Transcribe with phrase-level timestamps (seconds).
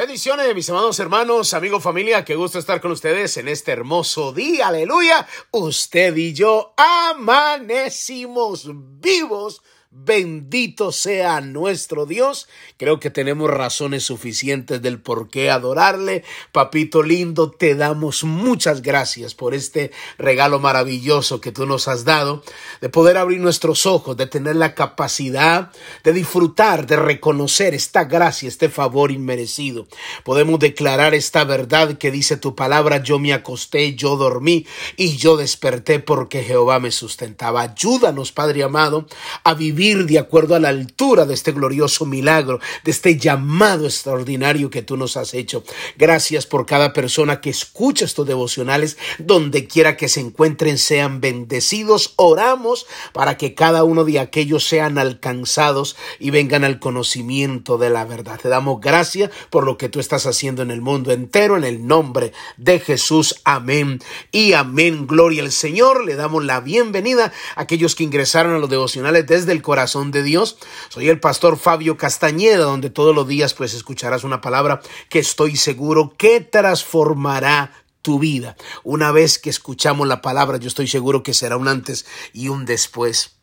[0.00, 4.68] Bendiciones, mis amados hermanos, amigos, familia, qué gusto estar con ustedes en este hermoso día,
[4.68, 5.28] aleluya.
[5.50, 9.60] Usted y yo amanecimos vivos
[9.92, 12.46] Bendito sea nuestro Dios.
[12.76, 16.22] Creo que tenemos razones suficientes del por qué adorarle.
[16.52, 22.44] Papito lindo, te damos muchas gracias por este regalo maravilloso que tú nos has dado,
[22.80, 25.72] de poder abrir nuestros ojos, de tener la capacidad
[26.04, 29.88] de disfrutar, de reconocer esta gracia, este favor inmerecido.
[30.22, 35.36] Podemos declarar esta verdad que dice tu palabra, yo me acosté, yo dormí y yo
[35.36, 37.62] desperté porque Jehová me sustentaba.
[37.62, 39.08] Ayúdanos, Padre amado,
[39.42, 44.68] a vivir de acuerdo a la altura de este glorioso milagro, de este llamado extraordinario
[44.68, 45.64] que tú nos has hecho.
[45.96, 52.12] Gracias por cada persona que escucha estos devocionales, donde quiera que se encuentren, sean bendecidos.
[52.16, 58.04] Oramos para que cada uno de aquellos sean alcanzados y vengan al conocimiento de la
[58.04, 58.38] verdad.
[58.38, 61.86] Te damos gracias por lo que tú estás haciendo en el mundo entero, en el
[61.86, 63.40] nombre de Jesús.
[63.44, 64.00] Amén
[64.30, 65.06] y amén.
[65.06, 66.04] Gloria al Señor.
[66.04, 70.24] Le damos la bienvenida a aquellos que ingresaron a los devocionales desde el corazón de
[70.24, 70.56] Dios.
[70.88, 75.54] Soy el pastor Fabio Castañeda, donde todos los días pues escucharás una palabra que estoy
[75.54, 78.56] seguro que transformará tu vida.
[78.82, 82.64] Una vez que escuchamos la palabra, yo estoy seguro que será un antes y un
[82.64, 83.36] después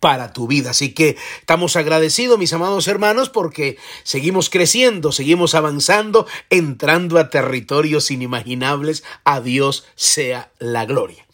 [0.00, 0.70] para tu vida.
[0.70, 8.10] Así que estamos agradecidos, mis amados hermanos, porque seguimos creciendo, seguimos avanzando, entrando a territorios
[8.10, 9.04] inimaginables.
[9.24, 11.26] A Dios sea la gloria.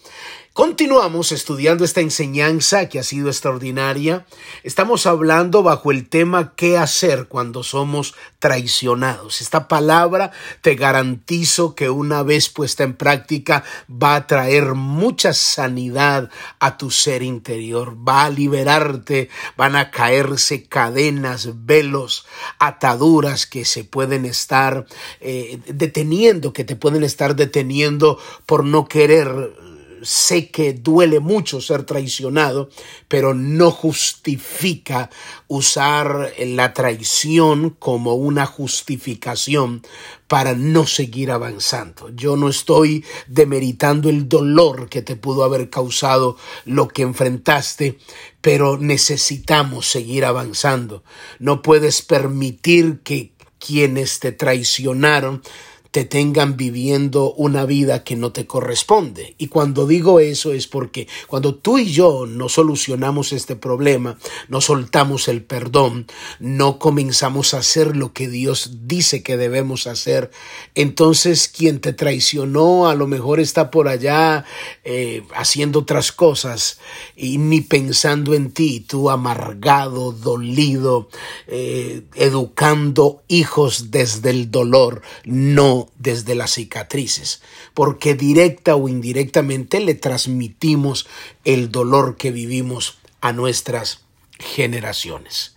[0.52, 4.26] Continuamos estudiando esta enseñanza que ha sido extraordinaria.
[4.64, 9.42] Estamos hablando bajo el tema qué hacer cuando somos traicionados.
[9.42, 16.30] Esta palabra te garantizo que una vez puesta en práctica va a traer mucha sanidad
[16.58, 22.26] a tu ser interior, va a liberarte, van a caerse cadenas, velos,
[22.58, 24.84] ataduras que se pueden estar
[25.20, 29.59] eh, deteniendo, que te pueden estar deteniendo por no querer
[30.02, 32.70] sé que duele mucho ser traicionado,
[33.08, 35.10] pero no justifica
[35.48, 39.82] usar la traición como una justificación
[40.28, 42.08] para no seguir avanzando.
[42.10, 47.98] Yo no estoy demeritando el dolor que te pudo haber causado lo que enfrentaste,
[48.40, 51.02] pero necesitamos seguir avanzando.
[51.38, 55.42] No puedes permitir que quienes te traicionaron
[55.90, 59.34] te tengan viviendo una vida que no te corresponde.
[59.38, 64.16] Y cuando digo eso es porque cuando tú y yo no solucionamos este problema,
[64.48, 66.06] no soltamos el perdón,
[66.38, 70.30] no comenzamos a hacer lo que Dios dice que debemos hacer,
[70.74, 74.44] entonces quien te traicionó a lo mejor está por allá
[74.84, 76.78] eh, haciendo otras cosas
[77.16, 81.08] y ni pensando en ti, tú amargado, dolido,
[81.48, 87.42] eh, educando hijos desde el dolor, no desde las cicatrices,
[87.74, 91.06] porque directa o indirectamente le transmitimos
[91.44, 94.04] el dolor que vivimos a nuestras
[94.38, 95.54] generaciones.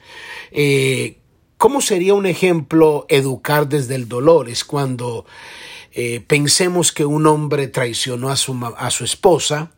[0.52, 1.18] Eh,
[1.58, 4.50] ¿Cómo sería un ejemplo educar desde el dolor?
[4.50, 5.26] Es cuando
[5.94, 9.72] eh, pensemos que un hombre traicionó a su, a su esposa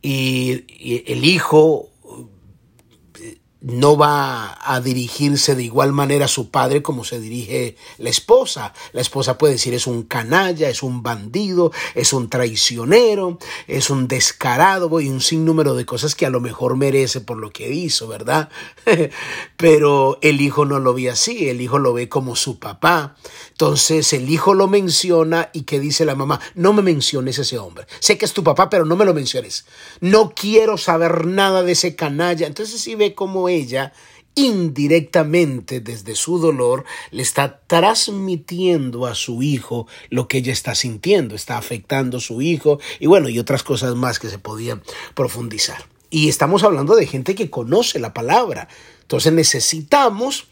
[0.00, 0.64] y
[1.10, 1.89] el hijo
[3.60, 8.72] no va a dirigirse de igual manera a su padre como se dirige la esposa.
[8.92, 14.08] La esposa puede decir es un canalla, es un bandido, es un traicionero, es un
[14.08, 18.08] descarado y un sinnúmero de cosas que a lo mejor merece por lo que hizo,
[18.08, 18.48] ¿verdad?
[19.56, 23.16] Pero el hijo no lo ve así, el hijo lo ve como su papá.
[23.50, 27.86] Entonces el hijo lo menciona y que dice la mamá, no me menciones ese hombre.
[28.00, 29.66] Sé que es tu papá, pero no me lo menciones.
[30.00, 32.46] No quiero saber nada de ese canalla.
[32.46, 33.92] Entonces sí ve como ella
[34.34, 41.34] indirectamente desde su dolor le está transmitiendo a su hijo lo que ella está sintiendo,
[41.34, 44.82] está afectando a su hijo y bueno, y otras cosas más que se podían
[45.14, 45.84] profundizar.
[46.10, 48.68] Y estamos hablando de gente que conoce la palabra.
[49.02, 50.46] Entonces necesitamos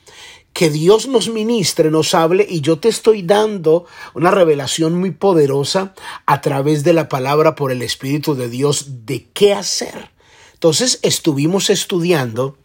[0.53, 5.95] que Dios nos ministre, nos hable y yo te estoy dando una revelación muy poderosa
[6.27, 10.11] a través de la palabra por el Espíritu de Dios de qué hacer.
[10.55, 12.57] Entonces estuvimos estudiando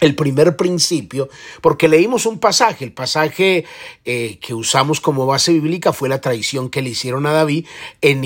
[0.00, 1.28] el primer principio,
[1.60, 3.64] porque leímos un pasaje, el pasaje
[4.04, 7.66] eh, que usamos como base bíblica fue la traición que le hicieron a David
[8.00, 8.24] en,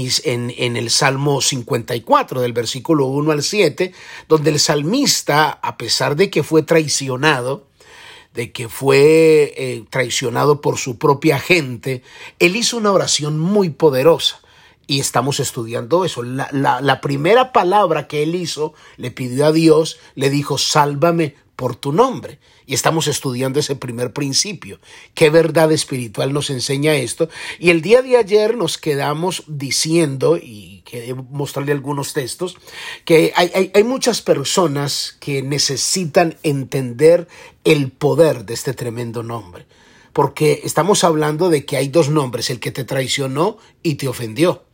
[0.76, 3.92] el Salmo 54, del versículo 1 al 7,
[4.28, 7.66] donde el salmista, a pesar de que fue traicionado,
[8.34, 12.02] de que fue eh, traicionado por su propia gente,
[12.38, 14.40] él hizo una oración muy poderosa.
[14.86, 16.22] Y estamos estudiando eso.
[16.22, 21.92] La primera palabra que él hizo, le pidió a Dios, le dijo, sálvame por tu
[21.92, 22.38] nombre.
[22.66, 24.80] Y estamos estudiando ese primer principio.
[25.14, 27.28] ¿Qué verdad espiritual nos enseña esto?
[27.58, 32.56] Y el día de ayer nos quedamos diciendo, y que mostrarle algunos textos,
[33.04, 37.28] que hay, hay muchas personas que necesitan entender
[37.64, 39.66] el poder de este tremendo nombre.
[40.12, 44.64] Porque estamos hablando de que hay dos nombres, el que te traicionó y te ofendió.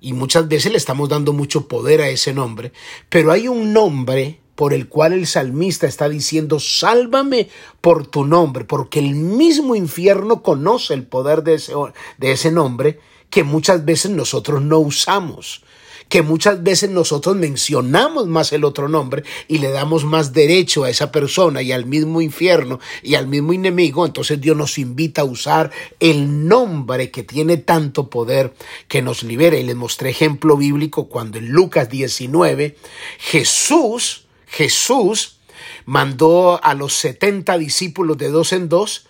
[0.00, 2.72] Y muchas veces le estamos dando mucho poder a ese nombre,
[3.10, 7.48] pero hay un nombre por el cual el salmista está diciendo, sálvame
[7.80, 11.72] por tu nombre, porque el mismo infierno conoce el poder de ese,
[12.18, 15.62] de ese nombre que muchas veces nosotros no usamos
[16.10, 20.90] que muchas veces nosotros mencionamos más el otro nombre y le damos más derecho a
[20.90, 25.24] esa persona y al mismo infierno y al mismo enemigo, entonces Dios nos invita a
[25.24, 25.70] usar
[26.00, 28.52] el nombre que tiene tanto poder
[28.88, 29.60] que nos libere.
[29.60, 32.76] Y les mostré ejemplo bíblico cuando en Lucas 19
[33.20, 35.38] Jesús Jesús
[35.86, 39.06] mandó a los 70 discípulos de dos en dos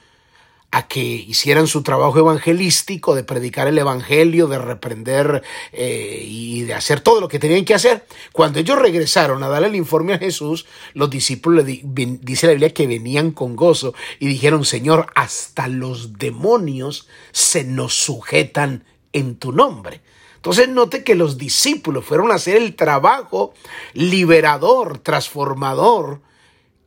[0.73, 5.43] a que hicieran su trabajo evangelístico, de predicar el evangelio, de reprender
[5.73, 8.07] eh, y de hacer todo lo que tenían que hacer.
[8.33, 12.87] Cuando ellos regresaron a darle el informe a Jesús, los discípulos, dice la Biblia, que
[12.87, 20.03] venían con gozo y dijeron, Señor, hasta los demonios se nos sujetan en tu nombre.
[20.41, 23.53] Entonces note que los discípulos fueron a hacer el trabajo
[23.93, 26.23] liberador, transformador,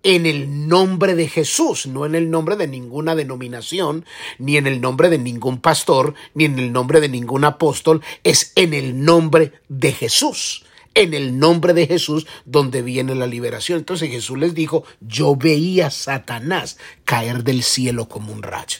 [0.01, 4.05] en el nombre de Jesús, no en el nombre de ninguna denominación,
[4.39, 8.53] ni en el nombre de ningún pastor, ni en el nombre de ningún apóstol, es
[8.55, 10.65] en el nombre de Jesús.
[10.95, 13.79] En el nombre de Jesús donde viene la liberación.
[13.79, 18.79] Entonces Jesús les dijo, yo veía a Satanás caer del cielo como un rayo.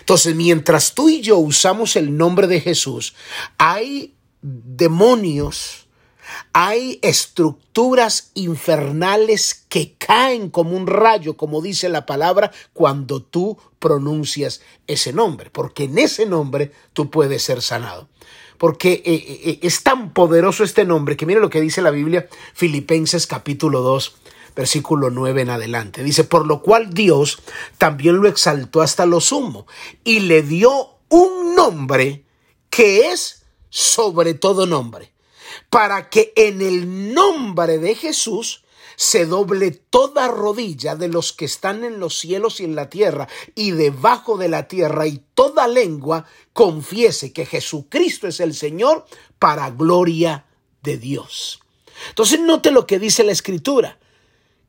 [0.00, 3.14] Entonces, mientras tú y yo usamos el nombre de Jesús,
[3.58, 4.13] hay
[4.44, 5.86] demonios,
[6.52, 14.60] hay estructuras infernales que caen como un rayo, como dice la palabra, cuando tú pronuncias
[14.86, 18.08] ese nombre, porque en ese nombre tú puedes ser sanado.
[18.58, 21.90] Porque eh, eh, eh, es tan poderoso este nombre que mire lo que dice la
[21.90, 24.14] Biblia, Filipenses capítulo 2,
[24.54, 26.04] versículo 9 en adelante.
[26.04, 27.42] Dice, por lo cual Dios
[27.78, 29.66] también lo exaltó hasta lo sumo
[30.04, 32.24] y le dio un nombre
[32.70, 33.43] que es
[33.74, 35.10] sobre todo nombre,
[35.68, 38.62] para que en el nombre de Jesús
[38.94, 43.26] se doble toda rodilla de los que están en los cielos y en la tierra
[43.56, 49.06] y debajo de la tierra y toda lengua confiese que Jesucristo es el Señor
[49.40, 50.46] para gloria
[50.84, 51.58] de Dios.
[52.10, 53.98] Entonces note lo que dice la escritura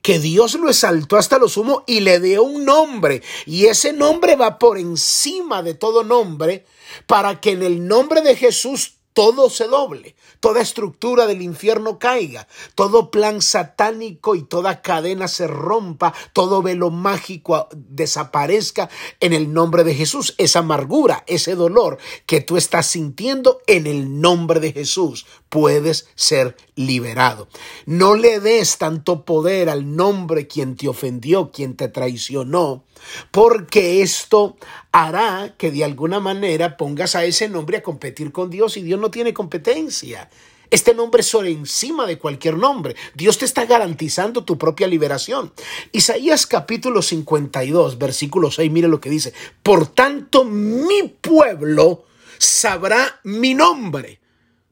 [0.05, 3.23] que Dios lo exaltó hasta lo sumo y le dio un nombre.
[3.47, 6.63] Y ese nombre va por encima de todo nombre
[7.07, 12.49] para que en el nombre de Jesús todo se doble, toda estructura del infierno caiga,
[12.75, 18.89] todo plan satánico y toda cadena se rompa, todo velo mágico desaparezca
[19.21, 20.35] en el nombre de Jesús.
[20.37, 26.57] Esa amargura, ese dolor que tú estás sintiendo en el nombre de Jesús, puedes ser
[26.75, 27.47] liberado.
[27.85, 32.83] No le des tanto poder al nombre quien te ofendió, quien te traicionó,
[33.31, 34.57] porque esto
[34.91, 38.99] hará que de alguna manera pongas a ese nombre a competir con Dios y Dios
[38.99, 40.29] no tiene competencia.
[40.69, 42.95] Este nombre es sobre encima de cualquier nombre.
[43.13, 45.53] Dios te está garantizando tu propia liberación.
[45.91, 49.33] Isaías capítulo 52, versículo 6, mire lo que dice.
[49.61, 52.05] Por tanto, mi pueblo
[52.37, 54.19] sabrá mi nombre.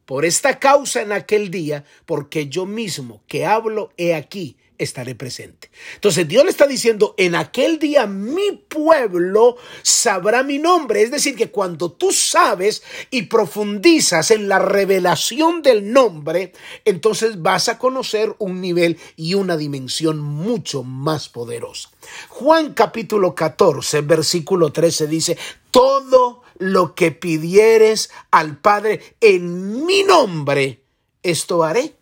[0.04, 5.70] Por esta causa en aquel día, porque yo mismo que hablo he aquí, estaré presente.
[5.94, 11.02] Entonces Dios le está diciendo, en aquel día mi pueblo sabrá mi nombre.
[11.02, 16.52] Es decir, que cuando tú sabes y profundizas en la revelación del nombre,
[16.84, 21.90] entonces vas a conocer un nivel y una dimensión mucho más poderosa.
[22.28, 25.38] Juan capítulo 14, versículo 13 dice,
[25.70, 30.84] todo lo que pidieres al Padre en mi nombre,
[31.22, 31.96] esto haré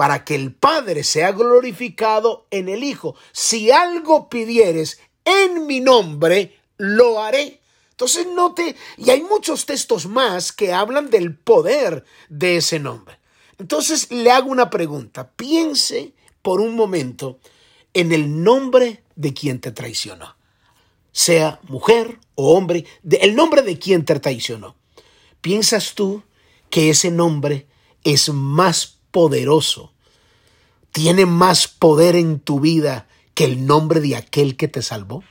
[0.00, 3.16] para que el Padre sea glorificado en el Hijo.
[3.32, 7.60] Si algo pidieres en mi nombre, lo haré.
[7.90, 13.18] Entonces note, y hay muchos textos más que hablan del poder de ese nombre.
[13.58, 15.32] Entonces le hago una pregunta.
[15.32, 17.38] Piense por un momento
[17.92, 20.34] en el nombre de quien te traicionó.
[21.12, 22.86] Sea mujer o hombre,
[23.20, 24.76] el nombre de quien te traicionó.
[25.42, 26.22] ¿Piensas tú
[26.70, 27.66] que ese nombre
[28.02, 29.92] es más poderoso,
[30.92, 35.22] tiene más poder en tu vida que el nombre de aquel que te salvó,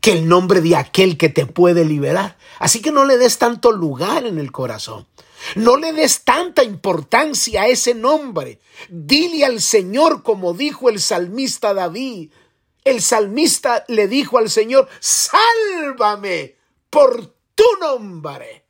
[0.00, 2.36] que el nombre de aquel que te puede liberar.
[2.58, 5.06] Así que no le des tanto lugar en el corazón.
[5.56, 8.60] No le des tanta importancia a ese nombre.
[8.88, 12.32] Dile al Señor como dijo el salmista David.
[12.84, 16.56] El salmista le dijo al Señor, sálvame
[16.90, 18.61] por tu nombre.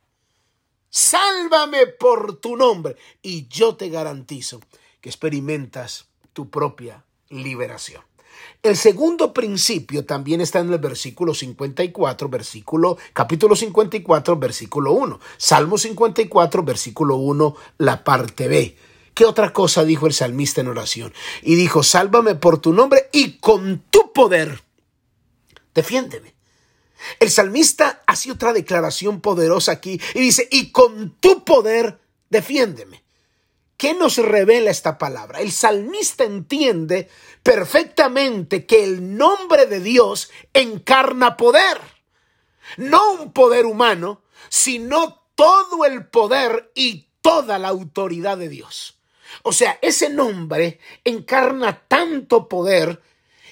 [0.95, 2.95] Sálvame por tu nombre.
[3.23, 4.61] Y yo te garantizo
[5.01, 8.03] que experimentas tu propia liberación.
[8.61, 15.19] El segundo principio también está en el versículo 54, versículo, capítulo 54, versículo 1.
[15.35, 18.77] Salmo 54, versículo 1, la parte B.
[19.15, 21.11] ¿Qué otra cosa dijo el salmista en oración?
[21.41, 24.61] Y dijo, sálvame por tu nombre y con tu poder,
[25.73, 26.32] defiéndeme.
[27.19, 33.03] El salmista hace otra declaración poderosa aquí y dice, y con tu poder, defiéndeme.
[33.77, 35.41] ¿Qué nos revela esta palabra?
[35.41, 37.09] El salmista entiende
[37.41, 41.79] perfectamente que el nombre de Dios encarna poder.
[42.77, 48.99] No un poder humano, sino todo el poder y toda la autoridad de Dios.
[49.41, 53.01] O sea, ese nombre encarna tanto poder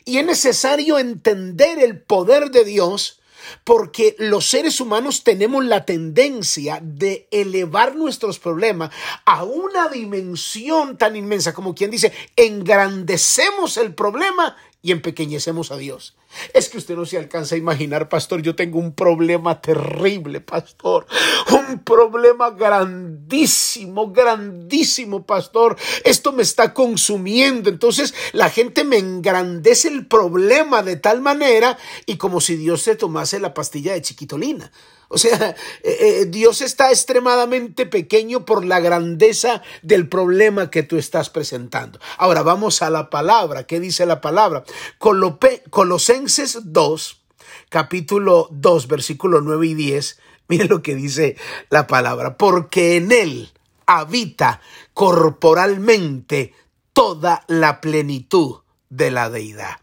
[0.05, 3.20] y es necesario entender el poder de Dios
[3.63, 8.91] porque los seres humanos tenemos la tendencia de elevar nuestros problemas
[9.25, 16.15] a una dimensión tan inmensa como quien dice, engrandecemos el problema y empequeñecemos a Dios.
[16.53, 21.05] Es que usted no se alcanza a imaginar, pastor, yo tengo un problema terrible, pastor.
[21.51, 25.77] Un problema grandísimo, grandísimo, pastor.
[26.03, 27.69] Esto me está consumiendo.
[27.69, 32.95] Entonces la gente me engrandece el problema de tal manera y como si Dios se
[32.95, 34.71] tomase la pastilla de chiquitolina.
[35.13, 40.97] O sea, eh, eh, Dios está extremadamente pequeño por la grandeza del problema que tú
[40.97, 41.99] estás presentando.
[42.17, 43.65] Ahora vamos a la palabra.
[43.65, 44.63] ¿Qué dice la palabra?
[44.99, 47.21] Colosenses 2,
[47.67, 50.19] capítulo 2, versículo 9 y 10.
[50.47, 51.35] Mire lo que dice
[51.69, 52.37] la palabra.
[52.37, 53.51] Porque en él
[53.85, 54.61] habita
[54.93, 56.53] corporalmente
[56.93, 59.79] toda la plenitud de la deidad.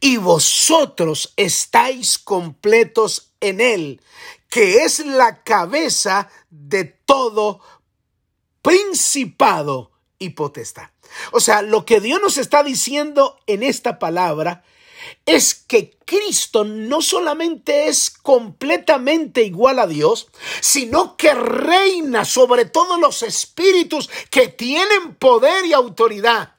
[0.00, 4.00] Y vosotros estáis completos en él,
[4.48, 7.60] que es la cabeza de todo
[8.62, 10.90] principado y potestad.
[11.32, 14.64] O sea, lo que Dios nos está diciendo en esta palabra
[15.24, 20.28] es que Cristo no solamente es completamente igual a Dios,
[20.60, 26.56] sino que reina sobre todos los espíritus que tienen poder y autoridad.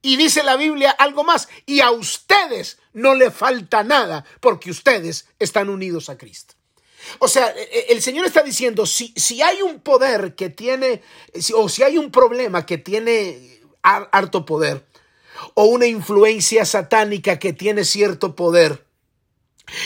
[0.00, 5.26] Y dice la Biblia algo más, y a ustedes no le falta nada porque ustedes
[5.38, 6.54] están unidos a Cristo.
[7.18, 11.02] O sea, e, e, el Señor está diciendo, si, si hay un poder que tiene,
[11.54, 14.84] o si hay un problema que tiene harto poder,
[15.54, 18.84] o una influencia satánica que tiene cierto poder,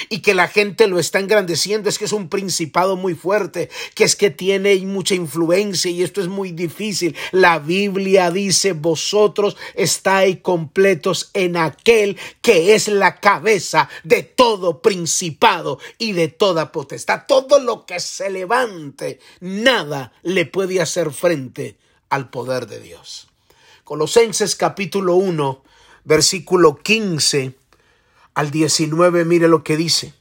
[0.09, 4.05] y que la gente lo está engrandeciendo, es que es un principado muy fuerte, que
[4.05, 7.17] es que tiene mucha influencia y esto es muy difícil.
[7.33, 15.79] La Biblia dice, vosotros estáis completos en aquel que es la cabeza de todo principado
[15.99, 17.25] y de toda potestad.
[17.27, 21.77] Todo lo que se levante, nada le puede hacer frente
[22.09, 23.29] al poder de Dios.
[23.85, 25.65] Colosenses capítulo 1,
[26.05, 27.62] versículo 15
[28.35, 30.15] al 19, mire lo que dice.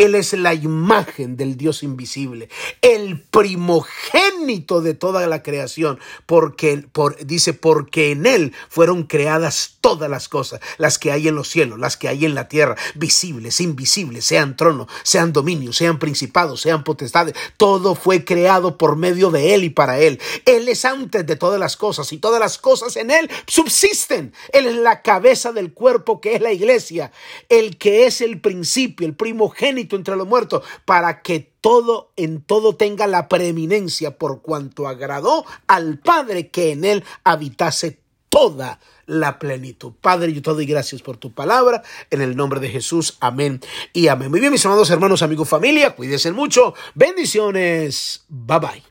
[0.00, 2.48] Él es la imagen del Dios invisible,
[2.80, 10.08] el primogénito de toda la creación, porque por, dice, porque en Él fueron creadas todas
[10.08, 13.60] las cosas, las que hay en los cielos, las que hay en la tierra, visibles,
[13.60, 19.52] invisibles, sean tronos, sean dominios, sean principados, sean potestades, todo fue creado por medio de
[19.52, 20.18] Él y para Él.
[20.46, 24.32] Él es antes de todas las cosas y todas las cosas en Él subsisten.
[24.54, 27.12] Él es la cabeza del cuerpo que es la iglesia,
[27.50, 32.76] el que es el principio, el primogénito entre los muertos, para que todo en todo
[32.76, 39.92] tenga la preeminencia por cuanto agradó al Padre que en él habitase toda la plenitud.
[40.00, 43.60] Padre, yo te doy gracias por tu palabra, en el nombre de Jesús, amén
[43.92, 44.30] y amén.
[44.30, 48.89] Muy bien, mis amados hermanos, amigos, familia, cuídense mucho, bendiciones, bye bye.